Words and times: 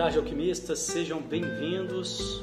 Tarde, 0.00 0.16
alquimistas. 0.16 0.78
Sejam 0.78 1.20
bem-vindos 1.20 2.42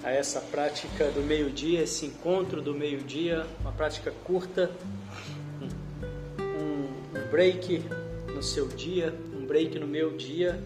a 0.00 0.12
essa 0.12 0.40
prática 0.40 1.10
do 1.10 1.22
meio-dia, 1.22 1.82
esse 1.82 2.06
encontro 2.06 2.62
do 2.62 2.72
meio-dia, 2.72 3.44
uma 3.60 3.72
prática 3.72 4.12
curta, 4.22 4.70
um, 5.60 7.18
um, 7.18 7.30
break 7.32 7.82
no 8.32 8.44
seu 8.44 8.68
dia, 8.68 9.12
um 9.34 9.44
break 9.44 9.76
no 9.80 9.88
meu 9.88 10.16
dia. 10.16 10.62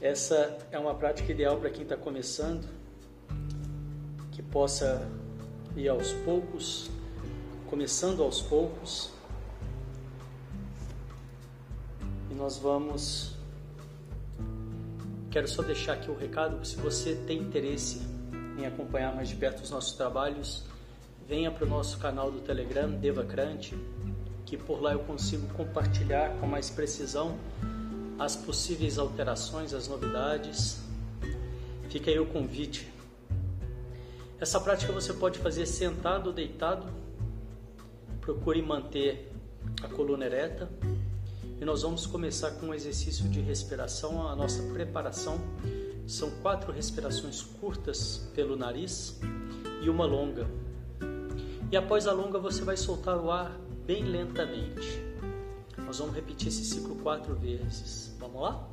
Essa 0.00 0.56
é 0.70 0.78
uma 0.78 0.94
prática 0.94 1.32
ideal 1.32 1.58
para 1.58 1.68
quem 1.68 1.82
está 1.82 1.96
começando, 1.96 2.68
que 4.30 4.44
possa 4.44 5.10
ir 5.74 5.88
aos 5.88 6.12
poucos, 6.12 6.88
começando 7.68 8.22
aos 8.22 8.40
poucos. 8.40 9.10
E 12.30 12.34
nós 12.34 12.58
vamos 12.58 13.39
Quero 15.30 15.46
só 15.46 15.62
deixar 15.62 15.92
aqui 15.92 16.10
o 16.10 16.16
recado, 16.16 16.64
se 16.64 16.74
você 16.74 17.14
tem 17.14 17.38
interesse 17.38 18.00
em 18.58 18.66
acompanhar 18.66 19.14
mais 19.14 19.28
de 19.28 19.36
perto 19.36 19.62
os 19.62 19.70
nossos 19.70 19.92
trabalhos, 19.92 20.64
venha 21.28 21.52
para 21.52 21.64
o 21.64 21.68
nosso 21.68 21.98
canal 21.98 22.32
do 22.32 22.40
Telegram, 22.40 22.90
Devacrante, 22.90 23.78
que 24.44 24.56
por 24.56 24.82
lá 24.82 24.92
eu 24.92 24.98
consigo 24.98 25.46
compartilhar 25.54 26.30
com 26.40 26.48
mais 26.48 26.68
precisão 26.68 27.38
as 28.18 28.34
possíveis 28.34 28.98
alterações, 28.98 29.72
as 29.72 29.86
novidades. 29.86 30.82
Fica 31.88 32.10
aí 32.10 32.18
o 32.18 32.26
convite. 32.26 32.92
Essa 34.40 34.58
prática 34.58 34.92
você 34.92 35.12
pode 35.12 35.38
fazer 35.38 35.64
sentado 35.64 36.26
ou 36.26 36.32
deitado. 36.32 36.88
Procure 38.20 38.60
manter 38.60 39.30
a 39.80 39.86
coluna 39.86 40.26
ereta 40.26 40.68
e 41.60 41.64
nós 41.64 41.82
vamos 41.82 42.06
começar 42.06 42.52
com 42.52 42.66
um 42.66 42.74
exercício 42.74 43.28
de 43.28 43.40
respiração. 43.40 44.26
A 44.26 44.34
nossa 44.34 44.62
preparação 44.72 45.38
são 46.06 46.30
quatro 46.42 46.72
respirações 46.72 47.42
curtas 47.42 48.28
pelo 48.34 48.56
nariz 48.56 49.20
e 49.82 49.90
uma 49.90 50.06
longa. 50.06 50.48
E 51.70 51.76
após 51.76 52.06
a 52.06 52.12
longa, 52.12 52.38
você 52.38 52.64
vai 52.64 52.78
soltar 52.78 53.18
o 53.18 53.30
ar 53.30 53.56
bem 53.86 54.04
lentamente. 54.04 55.04
Nós 55.76 55.98
vamos 55.98 56.14
repetir 56.14 56.48
esse 56.48 56.64
ciclo 56.64 56.96
quatro 56.96 57.34
vezes. 57.34 58.16
Vamos 58.18 58.40
lá? 58.40 58.66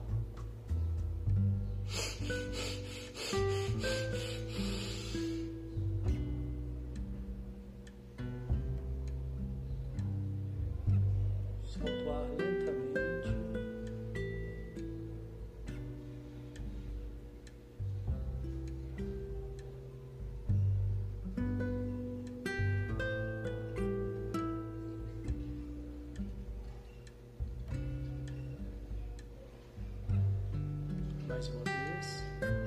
Mais 31.38 31.49
uma 31.49 31.63
vez. 31.66 32.67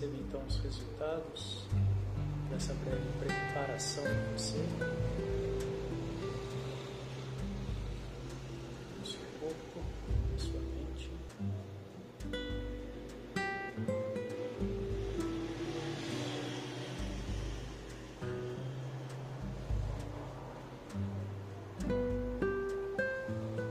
Perceba 0.00 0.16
então 0.16 0.40
os 0.48 0.56
resultados 0.60 1.66
dessa 2.48 2.72
breve 2.72 3.02
preparação 3.18 4.02
em 4.02 4.32
você. 4.32 4.56
No 8.98 9.04
seu 9.04 9.20
corpo, 9.38 9.82
sua 10.38 10.58
mente. 10.58 11.12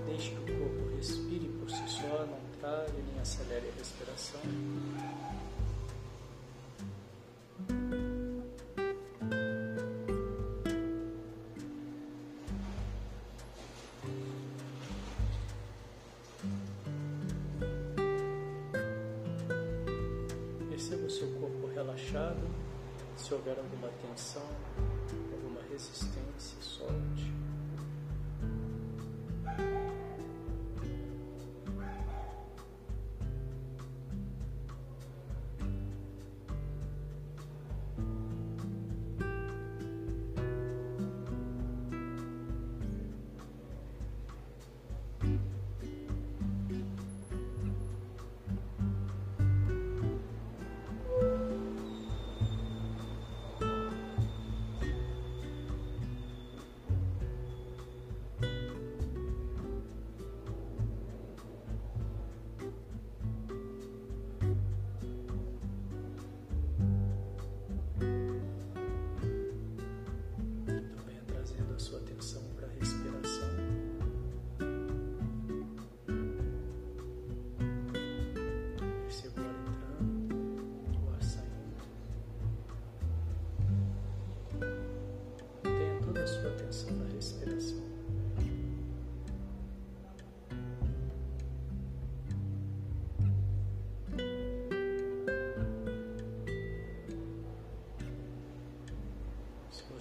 Deixe 0.05 0.29
que 0.29 0.51
o 0.51 0.59
corpo 0.59 0.95
respire 0.95 1.49
por 1.59 1.71
si 1.71 1.87
só, 1.87 2.27
não 2.27 2.39
trave 2.59 3.01
nem 3.01 3.19
acelere 3.19 3.69
a 3.69 3.79
respiração. 3.79 4.41
Perceba 20.79 21.07
o 21.07 21.09
seu 21.09 21.27
corpo 21.41 21.67
relaxado. 21.75 22.47
Se 23.17 23.33
houver 23.33 23.57
alguma 23.57 23.89
tensão, 24.01 24.47
alguma 25.33 25.59
resistência, 25.69 26.55
solte. 26.61 27.33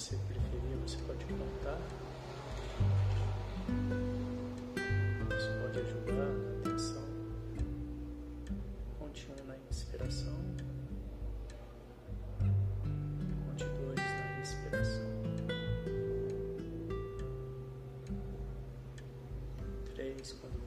Você 0.09 0.17
preferir, 0.17 0.77
você 0.87 0.97
pode 1.07 1.23
contar. 1.27 1.79
Isso 5.37 5.51
pode 5.61 5.81
ajudar 5.81 6.15
na 6.15 6.61
atenção. 6.61 7.05
Conte 8.99 9.29
um 9.31 9.47
na 9.47 9.57
inspiração. 9.71 10.41
Conte 12.39 13.65
dois 13.65 13.99
na 13.99 14.41
inspiração. 14.41 15.11
Três 19.95 20.33
quando 20.33 20.58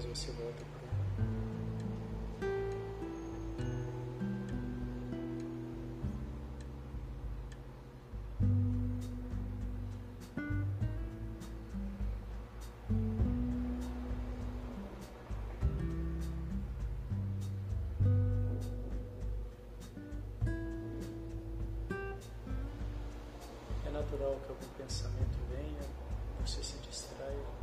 10, 0.00 0.06
você 0.06 0.32
volta 0.32 0.64
para 0.64 0.80
É 23.86 23.90
natural 23.90 24.36
que 24.44 24.48
algum 24.48 24.68
pensamento 24.78 25.38
venha, 25.50 25.80
você 26.40 26.62
se 26.62 26.78
distraia. 26.78 27.59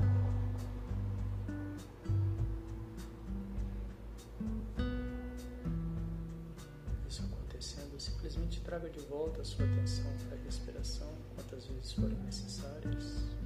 Simplesmente 8.27 8.59
traga 8.59 8.89
de 8.89 8.99
volta 8.99 9.41
a 9.41 9.45
sua 9.45 9.63
atenção 9.65 10.11
para 10.27 10.37
a 10.37 10.43
respiração 10.43 11.07
quantas 11.33 11.65
vezes 11.65 11.93
forem 11.93 12.17
necessárias. 12.25 13.36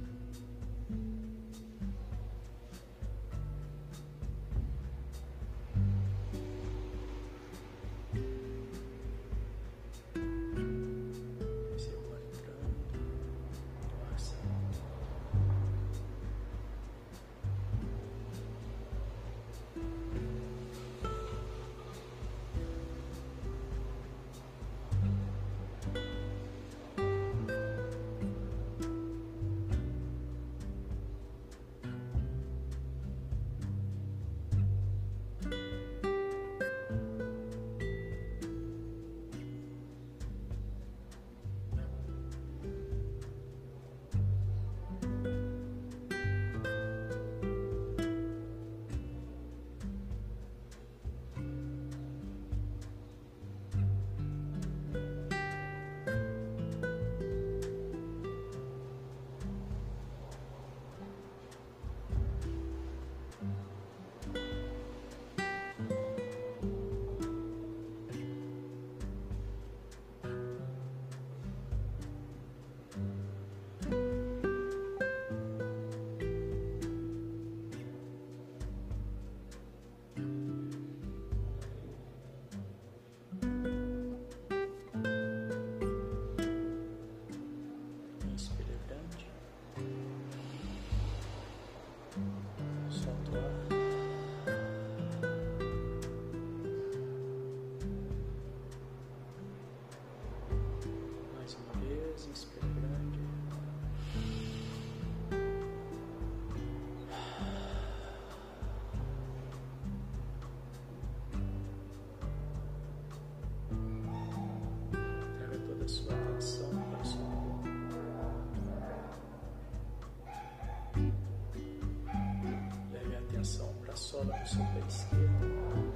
Seu 124.52 124.64
pé 124.66 124.80
esquerdo. 124.86 125.94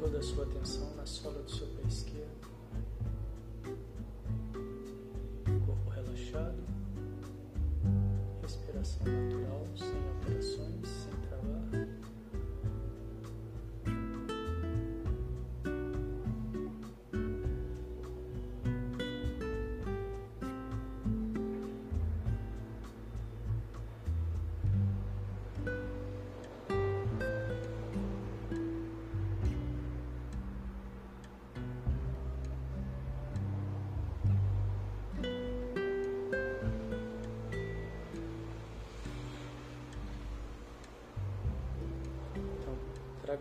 Toda 0.00 0.18
a 0.18 0.22
sua 0.22 0.44
atenção 0.44 0.94
na 0.96 1.04
sola 1.04 1.33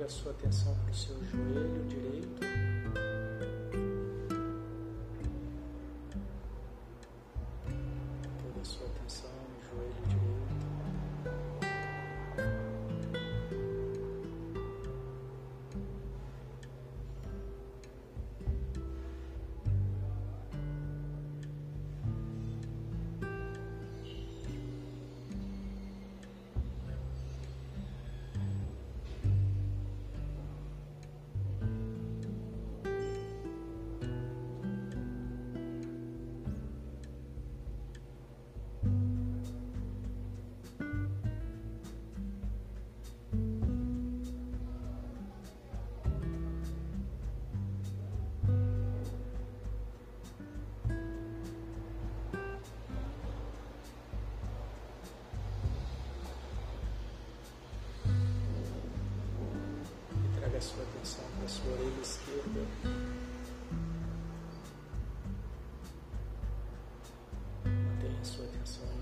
a 0.04 0.10
sua 0.10 0.32
atenção 0.32 0.76
para 0.76 0.92
o 0.92 0.94
seu 0.94 1.16
joelho 1.24 1.88
direito. 1.88 2.63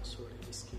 so 0.04 0.20
risky. 0.48 0.78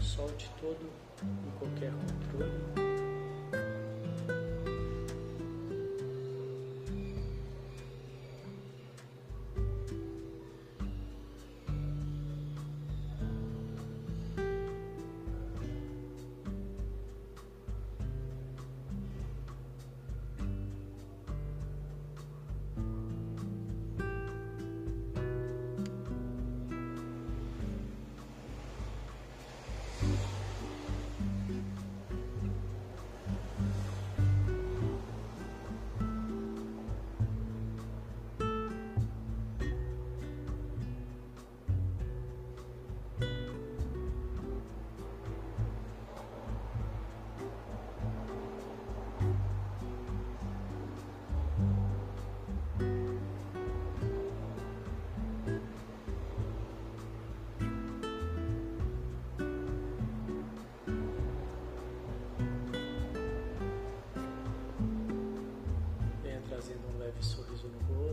Solte 0.00 0.48
todo 0.60 0.90
e 1.22 1.58
qualquer 1.58 1.92
controle. 1.92 2.97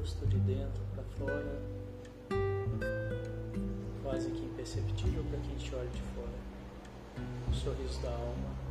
Rosto 0.05 0.27
de 0.27 0.37
dentro 0.37 0.83
para 0.93 1.03
fora, 1.17 1.61
quase 4.03 4.29
que 4.29 4.45
imperceptível 4.45 5.23
para 5.23 5.39
quem 5.39 5.55
te 5.55 5.73
olha 5.73 5.89
de 5.89 6.01
fora. 6.13 7.25
O 7.49 7.53
sorriso 7.55 7.99
da 8.03 8.11
alma. 8.11 8.64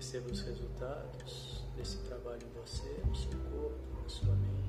Perceba 0.00 0.30
os 0.32 0.40
resultados 0.40 1.62
desse 1.76 1.98
trabalho 1.98 2.40
em 2.42 2.58
você, 2.58 3.02
no 3.06 3.14
seu 3.14 3.38
corpo, 3.50 4.00
na 4.02 4.08
sua 4.08 4.34
mente. 4.34 4.59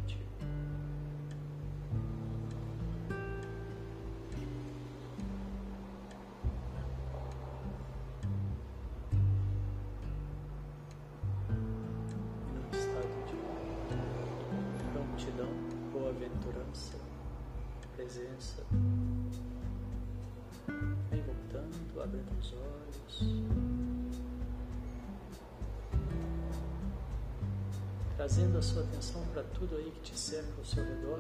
Trazendo 28.22 28.60
a 28.60 28.62
sua 28.62 28.84
atenção 28.84 29.26
para 29.34 29.42
tudo 29.42 29.76
aí 29.78 29.90
que 29.96 30.12
te 30.12 30.20
cerca 30.20 30.54
ao 30.60 30.64
seu 30.64 30.84
redor, 30.84 31.20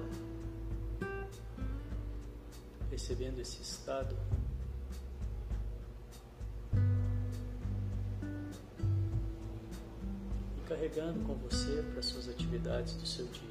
percebendo 2.91 3.41
esse 3.41 3.59
estado 3.59 4.15
e 10.55 10.67
carregando 10.67 11.25
com 11.25 11.33
você 11.37 11.81
para 11.91 12.03
suas 12.03 12.29
atividades 12.29 12.93
do 12.93 13.07
seu 13.07 13.25
dia. 13.25 13.49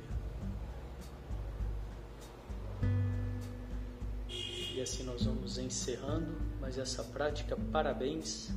E 4.28 4.80
assim 4.80 5.02
nós 5.02 5.24
vamos 5.24 5.58
encerrando, 5.58 6.40
mas 6.60 6.78
essa 6.78 7.02
prática, 7.02 7.56
parabéns 7.72 8.52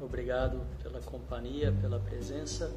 Obrigado 0.00 0.66
pela 0.82 0.98
companhia, 1.02 1.70
pela 1.78 2.00
presença. 2.00 2.72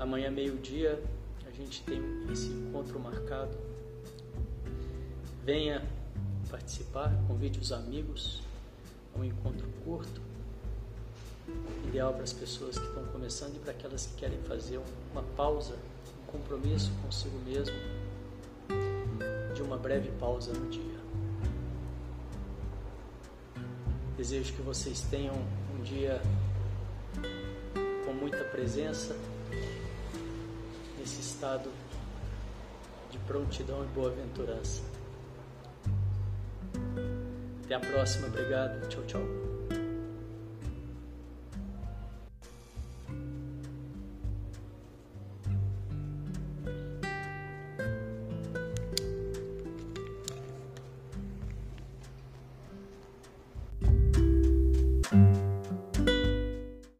Amanhã, 0.00 0.30
meio-dia, 0.30 0.98
a 1.46 1.50
gente 1.50 1.82
tem 1.82 2.00
esse 2.32 2.46
encontro 2.46 2.98
marcado. 2.98 3.54
Venha 5.44 5.86
participar, 6.50 7.12
convide 7.28 7.58
os 7.58 7.70
amigos 7.70 8.42
a 9.14 9.18
um 9.18 9.24
encontro 9.24 9.68
curto, 9.84 10.22
ideal 11.86 12.14
para 12.14 12.22
as 12.22 12.32
pessoas 12.32 12.78
que 12.78 12.86
estão 12.86 13.04
começando 13.08 13.56
e 13.56 13.58
para 13.58 13.72
aquelas 13.72 14.06
que 14.06 14.14
querem 14.14 14.38
fazer 14.44 14.80
uma 15.12 15.22
pausa, 15.36 15.76
um 16.22 16.32
compromisso 16.32 16.90
consigo 17.02 17.38
mesmo, 17.40 17.76
de 19.54 19.60
uma 19.60 19.76
breve 19.76 20.10
pausa 20.12 20.50
no 20.54 20.70
dia. 20.70 20.94
Desejo 24.16 24.54
que 24.54 24.62
vocês 24.62 25.02
tenham 25.02 25.34
dia 25.84 26.20
com 28.06 28.12
muita 28.12 28.42
presença 28.44 29.14
nesse 30.98 31.20
estado 31.20 31.70
de 33.10 33.18
prontidão 33.18 33.84
e 33.84 33.88
boa-aventurança. 33.88 34.82
Até 37.64 37.74
a 37.74 37.80
próxima, 37.80 38.28
obrigado, 38.28 38.88
tchau, 38.88 39.02
tchau. 39.06 39.53